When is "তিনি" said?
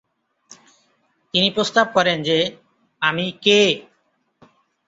1.33-1.49